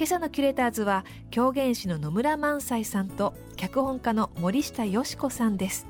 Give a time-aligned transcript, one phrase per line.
[0.00, 5.86] 今朝のキュレーターズは狂言師の野村萬斎さんと脚本家の森下よし子さんです。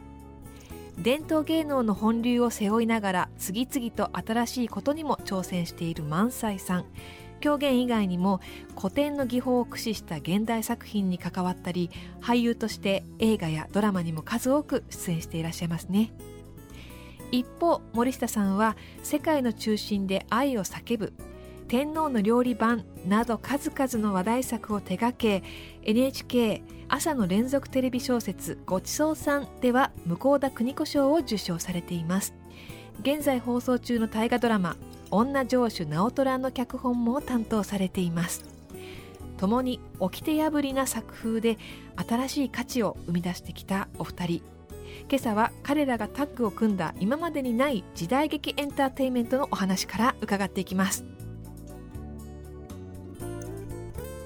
[0.98, 6.86] 伝統芸能の本流を背負いながら次々と新しいことにも挑戦している萬斎さん。
[7.38, 8.40] 狂言以外にも
[8.76, 11.88] 古典の技法を駆使した現代作品に関わったり
[12.20, 16.10] 俳優として映画やドラマにも数多く出演していらっしゃいますね。
[17.30, 21.12] 一方森下さんは世界の中心で愛を叫ぶ
[21.70, 25.44] 天皇の料理番など数々の話題作を手掛け
[25.84, 32.34] NHK 朝の連続テレビ小説「ごちそうさん」では向田邦子賞を受賞されています。
[33.02, 34.76] 現在放送中の大河ドラマ
[35.12, 38.42] 「女城主直虎」の脚本も担当されています。
[39.38, 41.56] 共に掟破りな作風で
[41.94, 44.42] 新しい価値を生み出してきたお二人。
[45.08, 51.19] 今朝は彼らがタッグを組んだ今までにない時代劇エンターテインメントのお話から伺っていきます。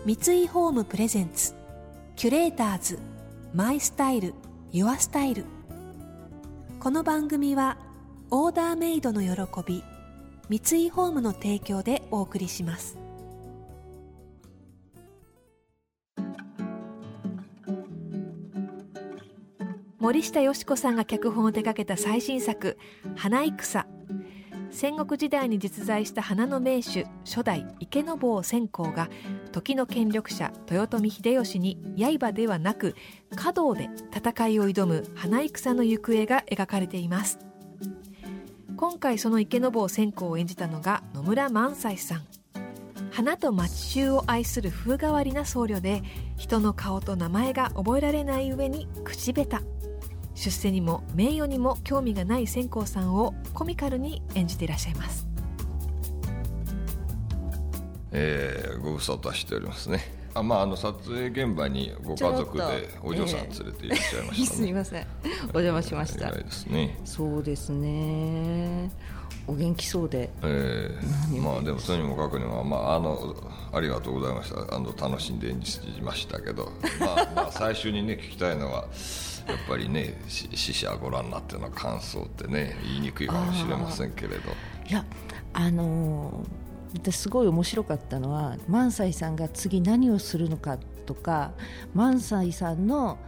[0.06, 1.54] 三井ホームプレゼンツ。
[2.14, 2.98] キュレーターズ
[3.54, 4.34] マイスタイル
[4.70, 5.46] ユアスタイル。
[6.78, 7.78] この番組は
[8.30, 9.30] オーダーメイドの喜
[9.66, 9.82] び
[10.50, 12.98] 三井ホームの提供でお送りします。
[20.00, 22.76] 森下よし子さんが脚本を手掛けた最新作
[23.16, 23.86] 「花戦」
[24.74, 29.08] 戦国時代に実在した花の名手初代池坊千光が
[29.52, 32.96] 時の権力者豊臣秀吉に刃ではなく
[33.36, 37.38] 華道で戦いを挑む花戦の行方が描かれています
[38.76, 42.26] 今回その池坊千光を演じたのが野村萬斎さん。
[43.12, 46.02] 花と町衆を愛する風変わりな僧侶で
[46.36, 49.73] 人の顔と名前が覚えられない上に口下手。
[50.34, 55.26] 出世にも名誉にも興味がない千光さんをコミカルに演じていらっしゃいます。
[58.12, 60.24] えー、ご無沙汰しておりますね。
[60.34, 65.06] あまああの撮影現場にご家族でお嬢さん連れていらっしゃいました、ねえー、 すみません。
[65.52, 66.98] お邪魔しました、えー、ですね。
[67.04, 68.90] そうですね。
[69.46, 73.36] お元気そうで、えー、まあでもとにもかくにもまああの
[73.72, 74.74] ありがとうございました。
[74.74, 76.72] あの楽しんで演じましたけど。
[76.98, 78.88] まあ、まあ、最初にね聞きたいのは
[79.46, 84.50] やっぱりね死者ご覧になっての感想ってね言いにくいかもしれませんけれど。
[84.88, 85.04] いや
[85.52, 91.52] あのー、私すごい面白かったのは萬斎さんが次何をするのかとか
[91.94, 93.18] 萬斎さんの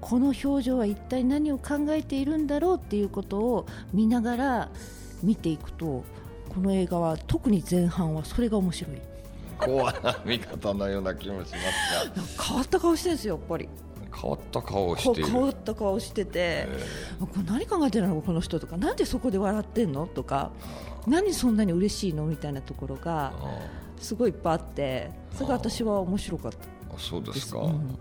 [0.00, 4.68] この表情は一体何を考えているんだろうっていうことを見ながら
[5.22, 6.04] 見ていくと
[6.48, 9.00] この映画は特に前半はそれが面白い。
[9.58, 12.44] 怖な見方のような気もしますが。
[12.44, 13.68] 変わった顔してるんですよやっぱり
[14.24, 16.66] 変わった顔をして変わった顔してて、
[17.20, 18.22] これ何考えてるの？
[18.22, 18.78] この人とか。
[18.78, 20.06] なんでそこで笑ってんの？
[20.06, 20.50] とか。
[21.06, 22.24] 何そんなに嬉しいの？
[22.24, 23.34] みたいなところが
[23.98, 25.10] すごいいっぱいあって。
[25.34, 26.58] それが私は面白かった。
[26.58, 26.62] あ
[26.96, 27.98] そうですか、うん、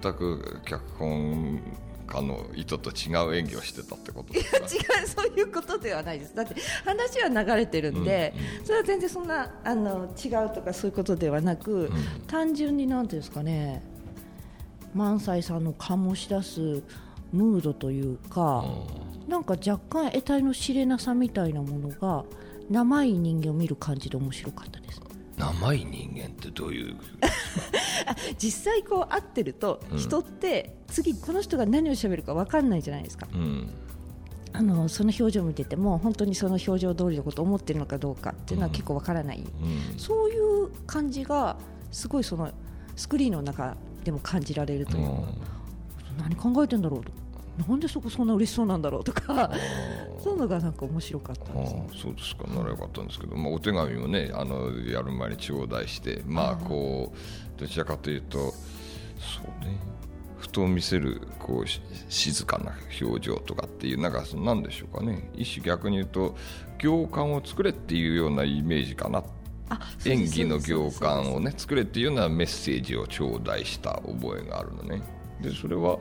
[0.00, 1.60] 全く脚本
[2.06, 4.58] 家の意図と違う演技をしてたってことですか？
[4.58, 5.06] 違う。
[5.06, 6.34] そういうことではないです。
[6.34, 11.90] だって話は流れてるんで、うんうん、それは全然そんなあの違うとかそういうことではなく、うん、
[12.26, 13.82] 単純になんていうんですかね
[14.94, 16.82] 萬斎さんの醸し出す
[17.32, 18.64] ムードというか、
[19.26, 22.24] なんか若干得体の知れなさみたいなものが
[22.70, 25.00] 生い人間を見る感じで面白かったです。
[25.38, 26.96] 生い人間ってどういう？
[28.38, 33.70] 実際こう会ってると人って次この人が何をしゃべるか分かんないじゃないですか、うん、
[34.52, 41.56] あのその表情を見てても本当にその表情通りのことを思ってるのかどうかっていうのは結構分からない、うん、そういう感じが
[41.90, 42.50] すごいその
[42.94, 45.12] スクリーンの中でも感じられるというか、
[46.18, 47.12] 何考えてんだろうと
[47.68, 49.50] なんでそこそんな嬉しそうなんだろうとか
[50.22, 52.44] そういうのがなんか面白かったです、ね、そうですか。
[52.46, 59.78] ならよかったんですけど、まあ、お手紙もねあのやる前に頂戴してまあこうどちらかというとそうね。
[60.38, 61.68] ふと見せるこう
[62.08, 65.30] 静かな表情とかっていうなんかなんでしょうかね。
[65.34, 66.36] 一種逆に言うと
[66.78, 69.41] 行間を作れっていうようなイメージかなって
[70.04, 75.02] 演技の行間をね作れっていうようなメッセージを頂戴した覚えがあるのね。
[75.40, 75.98] でそれは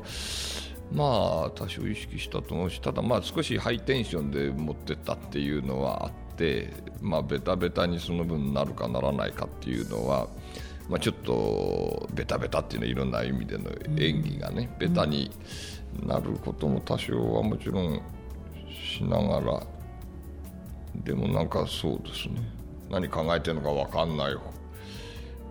[0.92, 10.28] まあ多少意識したと思うしただまあ少しハイテンションで持ってったっていうのはあってまあベタベタにその分なるかならないかっていうのは
[10.92, 15.32] まあ、ちょっとベタベタっていうのはいろんな意味での演技がね、ベタに
[16.06, 18.02] なることも多少はもちろん
[18.70, 19.64] しながら
[20.96, 22.42] でもなんかそうですね
[22.92, 24.36] 何考えてるのか分かんない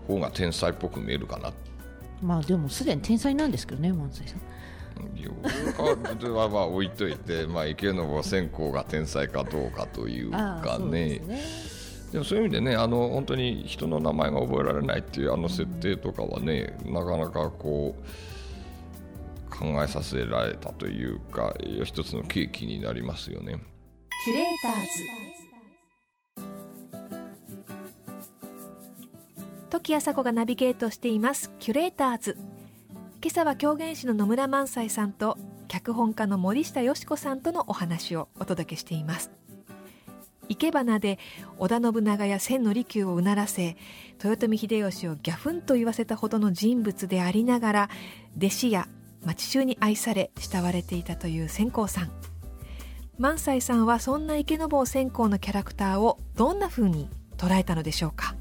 [0.06, 1.52] 方が天才っぽく見えるかな
[2.22, 4.40] まあでもすでに天才なんですけどね萬斎さん。
[6.28, 11.22] はまあ置いといて、 まあ、池坊専攻が天才かどうかというかね。
[12.12, 21.54] でもそういう意味でねあの本当に人の名前が覚えられないっていうあの設定とかはね、うん、なかなかこう考えさせられたというか
[21.84, 23.60] 一つの契機になりますよね。
[24.24, 25.29] キュレーターズ
[29.70, 31.52] 時朝子がナビゲートしています。
[31.60, 32.36] キュレーターズ。
[33.22, 35.38] 今朝は狂言師の野村萬斎さんと
[35.68, 39.30] 脚本家の森下よし子さんとのお話をお届けしています。
[40.48, 41.20] 生け花で
[41.58, 43.76] 織田信長や千利休をうならせ
[44.22, 47.90] 豊臣秀吉をギャフンと言わせたほどの人物でありながら
[48.36, 48.88] 弟子や
[49.24, 52.10] 町衆に愛され慕われていたという千光さん。
[53.20, 58.34] 萬斎さんはそんな池坊千光のキャラクターをどんな風に捉えたのでしょうか？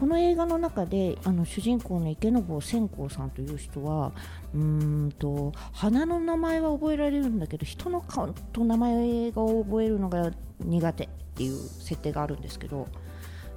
[0.00, 4.12] この映画の中であの主人公の池坊千光さんという人は
[4.54, 10.30] うんと花の名前は覚えられるんだけど人の顔と名前が覚えるのが
[10.60, 12.88] 苦手っていう設定があるんですけど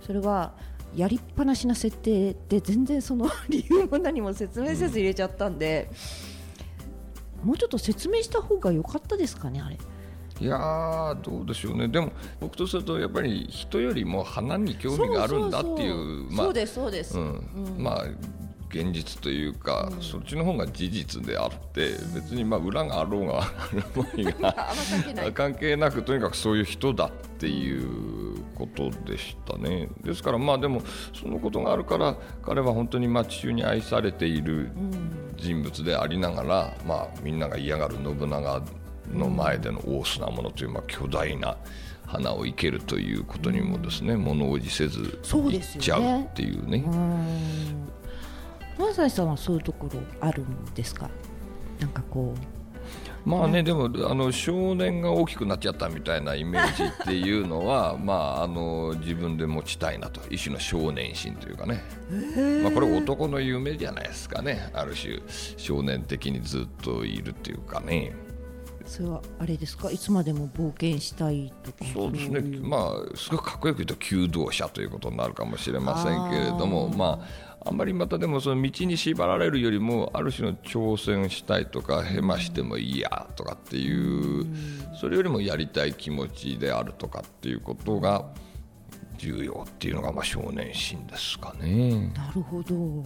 [0.01, 0.53] それは
[0.93, 5.89] やりっぱなしな設定で全然その 理由も何も説明せず入れちゃったんで、
[7.41, 9.77] もうちょっと説明した方が良かったですかねあれ。
[10.43, 11.87] いやどうでしょうね。
[11.87, 12.11] でも
[12.41, 17.17] 僕とするとやっぱり人よりも花に興味があるんだっていうそうですそうです、
[17.77, 18.03] まあ
[18.69, 23.43] 現実というか、うん、そっちの方が事実であって別にまあ裏があろうが
[25.33, 29.87] 関係なくとにかくそういう人だっていうことでしたね。
[30.03, 30.81] ですからまあでも
[31.13, 34.71] そのことがあるから彼は本当に町中に愛されている
[35.37, 38.61] 人物でありながら、まあ、みんなが嫌がる信長
[39.11, 41.57] の前での大砂ものという、まあ、巨大な
[42.05, 46.83] 花を生けるということにもですね、物おじせずいっちゃうっていうね。
[48.77, 51.09] 萬斎さんはそういうところあるんですか？
[51.79, 52.39] なんかこう。
[53.25, 61.81] まあね、でもあの少年が大きくなっちゃったみたいなイメージっていうのは まあ、あの自分で持ちたいなと一種の少年心というかね、
[62.61, 64.69] まあ、これ男の夢じゃないですかね。
[64.73, 65.21] ある種
[65.55, 68.13] 少年的にずっといるっていうかね。
[68.85, 69.89] それはあれですか？
[69.91, 72.41] いつまでも冒険したいとかそうですね。
[72.59, 77.19] まあすごくかっこよく言うと求道者ということになるかもしれませんけれどもま
[77.61, 84.45] ああんまりまたでもその道に縛られるよりもある種の挑戦したいとかへましてもいいやとかっていう
[84.99, 88.25] それよりもやりたい気持ちであるとかっていうことが
[89.17, 92.11] 重要っていうのがまあ少年心ですかね。
[92.13, 93.03] なるほど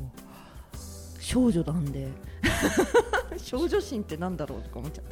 [1.28, 2.08] 少女なんで。
[3.38, 5.06] 少女心ってなんだろうとか思っちゃっ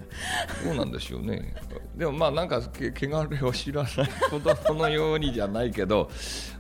[0.48, 0.56] た。
[0.64, 1.54] そうなんですよね。
[1.96, 3.92] でもまあなんかけ汚れを知らない。
[4.32, 6.10] 子供のようにじゃないけど、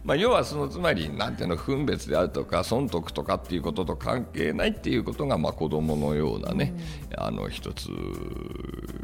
[0.04, 6.74] まあ、要はそのつまりなんていうの分別であるとか損得とかっていうことと関係ないっていうことがまあ子供のようなね、
[7.18, 7.88] うん、あの一つ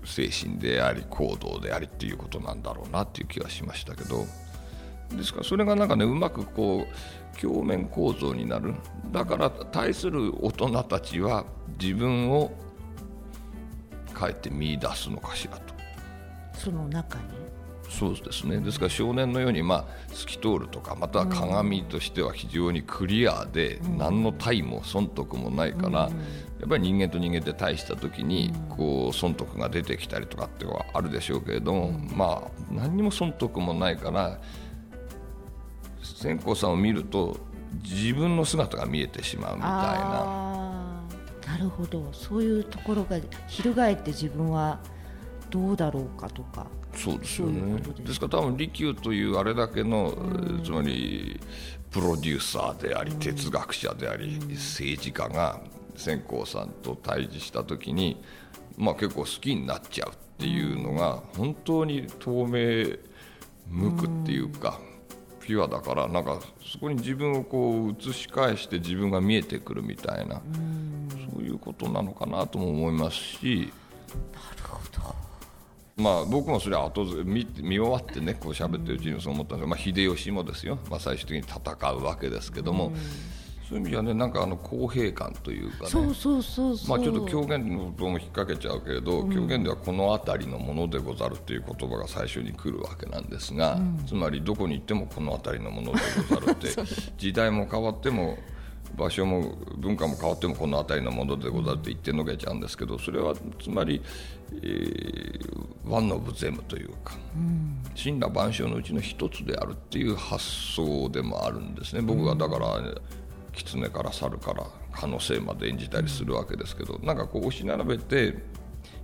[0.03, 4.25] 精神であり行動でありっていうことなんだろうなっていう気はしましたけど。
[5.15, 8.73] ですからそれがなんかねうまくこう鏡面構造になる
[9.11, 11.45] だから対する大人たちは
[11.79, 12.51] 自分を
[14.13, 15.73] かえって見出すのかしらと。
[16.53, 17.23] その中に？
[17.89, 18.59] そうですね。
[18.59, 26.07] ですから少年のように、まあ、透き通るとかまたは鏡としては非常にクリアで、うん、何の対も損得もないから、うん、や
[26.65, 34.39] っぱり人間と人間で対した時に、こう損得が出てきたりとかってはあるでしょうけれども、まあ何にも損得もないから
[36.21, 37.35] 千光さんを見ると
[37.83, 41.03] 自分の姿が見えてしまうみたいな。
[41.47, 42.07] なるほど。
[42.13, 44.79] そういうところが翻って自分は
[45.49, 46.67] どうだろうかとか。
[46.93, 47.81] そうですよね。
[48.05, 50.15] ですから多分利休というあれだけの、
[50.63, 51.39] つまり
[51.89, 55.59] プロデューサーであり哲学者であり、政治家が
[55.95, 58.21] 千光さんと対峙した時に、
[58.77, 62.97] まあ、結構好きになっちゃうっていうのが本当に透明
[63.67, 64.79] 無垢っていうか、
[65.51, 70.41] ピュアだからなんかそこに自分をこう映し返して自分が見えてくるみたいな
[71.33, 73.73] そういうことなのかなとも思いますし。
[74.33, 75.15] なるほど。
[76.01, 82.93] まあ僕もそれは後ず見見終わってねこう喋ってるうちにそう思ったんですけど、まあ、秀吉もですよ、まあ、最終的に戦うわけですけども。
[83.71, 85.89] そういう意味ではねなんかあの公平感というかね。
[85.89, 95.99] そうそうそうまあちょっと狂言のことも引っ掛けちゃうけれど、うん、狂言ではこの辺りのものでござるという言葉が最初に来るわけなんですが、うん、つまりどこに行ってもこの辺りのもので
[96.29, 96.67] ござるって
[97.17, 98.37] 時代も変わっても
[98.97, 104.01] 場所も文化も変わってもこの辺りのものでござるって言ってのけちゃうんですけどそれはつまり、
[104.53, 107.15] えー、ワン・オブ・ゼムというか、
[108.01, 112.01] 神羅万象のうちの一つであるっていう発想でもあるんですね。
[112.01, 112.67] 僕はだから、
[113.53, 118.35] 狐から猿から可能性まで演じたりするわけですけど、なんかこう押し並べて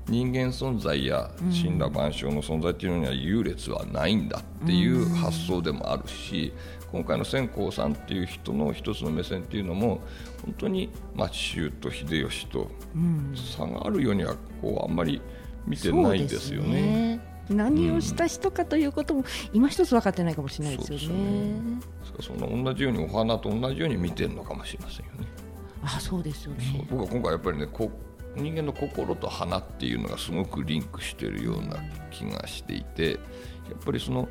[0.08, 6.54] 人間存在や神羅万象の存在っていうのには優劣はないんだっていう発想でもあるし、
[6.92, 10.02] 今回の千光さんっていう人の一つの目線っていうのも
[10.46, 12.72] 本当に町衆と秀吉と
[13.36, 15.22] 差があるようにはこうあんまり
[15.66, 17.20] 見てないんですよね。
[17.50, 19.24] 何をした人かということも、
[19.54, 21.80] 今一つ分かってないかもしれないですよね。
[22.20, 25.28] その同じようにお花と同じように見てるのかもしれませんよね。
[25.84, 27.90] あそうですよね僕は今回やっぱりねこ
[28.36, 31.78] 人間の心と花っていうのがすごくリンクしているような
[32.12, 34.28] 気がしていてやっぱりその、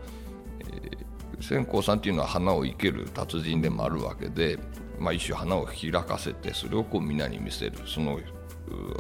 [0.60, 4.58] えー、線香さんっていうのは花を生ける達人でもあるわけで、
[5.00, 8.20] まあ、一種花を開かせてそれをこう皆に見せるその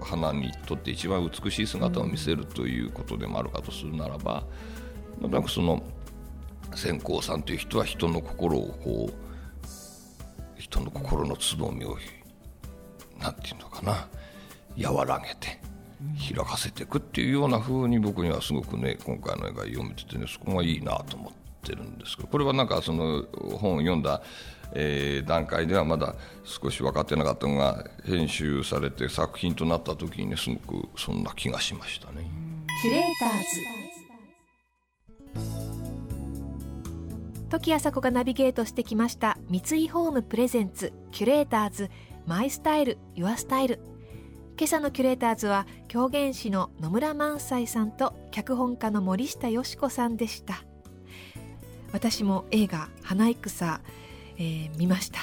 [0.02, 4.44] 花にとって一番美しい姿を見せるということでもあるかとするならば、
[5.20, 5.82] うん、なんかその
[6.74, 11.96] 線香さんという人は人の心をこう人の心のつぼみを
[13.20, 14.08] なんていうのかな
[14.90, 15.60] 和らげて
[16.34, 21.32] 開かせていくっていうような風に僕にはすごくね今回の絵が読めててねそこがいいなと思っ
[21.62, 23.24] てるんですけどこれはなんかその
[23.58, 24.22] 本を読んだ、
[24.72, 32.28] えー、段階ではまだ少し分かってなかったのが編集されて作品となった時にねすごくそんな気がしましたね。
[32.82, 33.86] キュレーターズ。
[37.48, 41.90] 時あさこがナビゲートしてきました三井ホームプレゼンツキュレーターズ
[42.26, 43.78] マイスタイルユアスタイル。
[44.58, 50.64] 今朝のキュレーターズは狂言師の野村萬斎さんと脚本家の森下よし子さんでした。
[51.92, 53.80] 私も映画「花戦」
[54.38, 55.18] えー、見ました。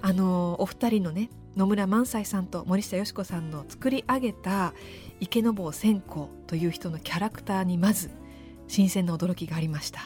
[0.00, 4.74] あのお二人のね野村萬斎さんと森下よし子さんの作り上げた
[5.20, 8.10] 池坊千光という人のキャラクターにまず
[8.66, 10.00] 新鮮な驚きがありました。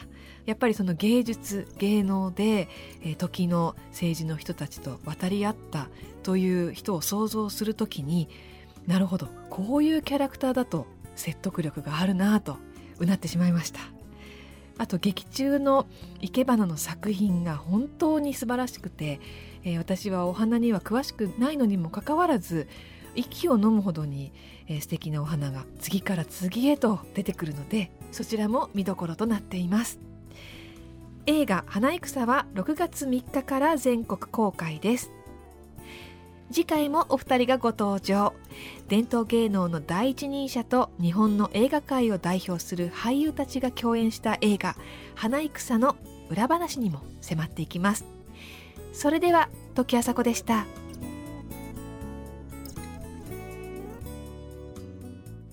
[0.45, 2.69] やっぱりその芸術芸能で、
[3.01, 5.89] えー、時の政治の人たちと渡り合った
[6.23, 8.29] という人を想像するときに
[8.85, 12.57] なるほどこういうキャラクターだと説得力があるなと
[12.99, 13.96] うなってしまいました。
[14.77, 15.87] あと劇中の
[16.21, 19.19] 生け花の作品が本当に素晴らしくて、
[19.63, 22.67] えー、私はお花には詳しくないのにもかかわらず
[23.15, 24.31] 息を飲むほどに、
[24.67, 29.99] えー、素敵なお花が次から次へと出てくるのでそちらも見どころとなっています。
[31.25, 35.11] 映画「花戦」は6月3日から全国公開です。
[36.49, 38.33] 次回もお二人がご登場。
[38.87, 44.77] 伝統芸能の第一人者と日本の映画界を代表する俳優たちが共演した映画
[45.13, 45.97] 「花戦」の
[46.29, 48.05] 裏話にも迫っていきます。
[48.93, 50.65] それでは時あさこでした。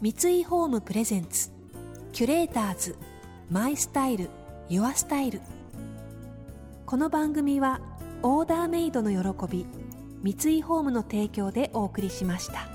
[0.00, 1.50] 三井ホームプレゼンツ
[2.12, 2.96] キュレーターズ
[3.50, 4.28] マイスタイル
[4.68, 5.40] ユアスタイル。
[6.86, 7.80] この番組は
[8.22, 9.66] オーダーメイドの喜び
[10.22, 12.73] 三井ホームの提供でお送りしました。